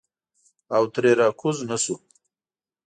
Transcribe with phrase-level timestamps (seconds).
[0.75, 1.95] او ترې راکوز نه شو.